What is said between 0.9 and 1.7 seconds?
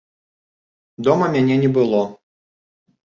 Дома мяне